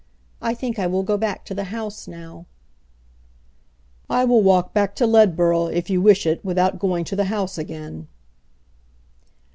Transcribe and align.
I 0.41 0.55
think 0.55 0.79
I 0.79 0.87
will 0.87 1.03
go 1.03 1.15
back 1.15 1.45
to 1.45 1.53
the 1.53 1.65
house 1.65 2.07
now." 2.07 2.47
"I 4.09 4.25
will 4.25 4.41
walk 4.41 4.73
back 4.73 4.95
to 4.95 5.05
Ledburgh 5.05 5.75
if 5.75 5.91
you 5.91 6.01
wish 6.01 6.25
it 6.25 6.43
without 6.43 6.79
going 6.79 7.03
to 7.05 7.15
the 7.15 7.25
house 7.25 7.59
again." 7.59 8.07